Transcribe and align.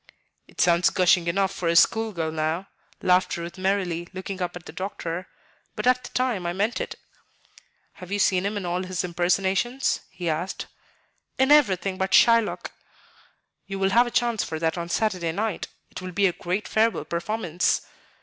"It 0.47 0.59
sounds 0.59 0.89
gushing 0.89 1.27
enough 1.27 1.53
for 1.53 1.67
a 1.69 1.75
school 1.75 2.11
girl 2.11 2.31
now," 2.31 2.69
laughed 3.03 3.37
Ruth 3.37 3.55
merrily, 3.59 4.07
looking 4.13 4.41
up 4.41 4.55
at 4.55 4.65
the 4.65 4.71
doctor; 4.71 5.27
"but 5.75 5.85
at 5.85 6.03
the 6.03 6.09
time 6.09 6.47
I 6.47 6.53
meant 6.53 6.81
it." 6.81 6.95
"Have 7.93 8.11
you 8.11 8.17
seen 8.17 8.43
him 8.43 8.57
in 8.57 8.65
all 8.65 8.81
his 8.81 9.03
impersonations?" 9.03 9.99
he 10.09 10.27
asked. 10.27 10.65
"In 11.37 11.51
everything 11.51 11.99
but 11.99 12.15
'Shylock.'" 12.15 12.71
"You 13.67 13.77
will 13.77 13.91
have 13.91 14.07
a 14.07 14.09
chance 14.09 14.43
for 14.43 14.57
that 14.57 14.75
on 14.75 14.89
Saturday 14.89 15.33
night. 15.33 15.67
It 15.91 16.01
will 16.01 16.11
be 16.13 16.25
a 16.25 16.33
great 16.33 16.67
farewell 16.67 17.05
performance." 17.05 17.83